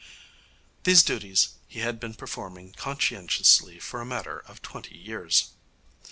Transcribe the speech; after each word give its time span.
These 0.83 1.03
duties 1.03 1.49
he 1.67 1.81
had 1.81 1.99
been 1.99 2.15
performing 2.15 2.73
conscientiously 2.73 3.77
for 3.77 4.01
a 4.01 4.03
matter 4.07 4.39
of 4.39 4.59
twenty 4.63 4.97
years. 4.97 5.51